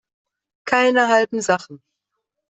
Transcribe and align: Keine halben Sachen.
Keine 0.65 1.09
halben 1.09 1.41
Sachen. 1.41 1.83